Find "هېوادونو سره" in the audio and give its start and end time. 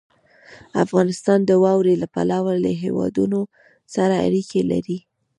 2.83-4.15